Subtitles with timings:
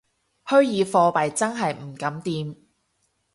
[0.45, 2.55] 虛擬貨幣真係唔敢掂